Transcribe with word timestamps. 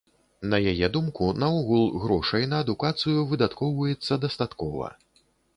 На 0.53 0.57
яе 0.71 0.87
думку, 0.95 1.27
наогул 1.43 1.83
грошай 2.05 2.49
на 2.53 2.63
адукацыю 2.65 3.29
выдаткоўваецца 3.35 4.21
дастаткова. 4.27 4.93